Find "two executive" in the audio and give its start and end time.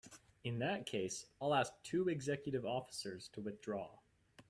1.83-2.65